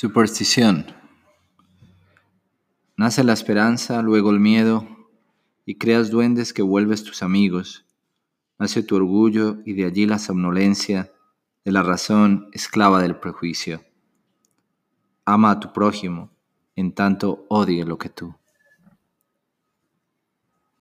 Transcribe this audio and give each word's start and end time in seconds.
Superstición. 0.00 0.86
Nace 2.96 3.24
la 3.24 3.32
esperanza, 3.32 4.00
luego 4.00 4.30
el 4.30 4.38
miedo, 4.38 4.86
y 5.66 5.74
creas 5.74 6.08
duendes 6.08 6.52
que 6.52 6.62
vuelves 6.62 7.02
tus 7.02 7.20
amigos. 7.24 7.84
Nace 8.60 8.84
tu 8.84 8.94
orgullo 8.94 9.56
y 9.66 9.72
de 9.72 9.86
allí 9.86 10.06
la 10.06 10.20
somnolencia 10.20 11.10
de 11.64 11.72
la 11.72 11.82
razón 11.82 12.48
esclava 12.52 13.02
del 13.02 13.16
prejuicio. 13.16 13.82
Ama 15.24 15.50
a 15.50 15.58
tu 15.58 15.72
prójimo, 15.72 16.30
en 16.76 16.92
tanto 16.92 17.44
odie 17.48 17.84
lo 17.84 17.98
que 17.98 18.08
tú. 18.08 18.37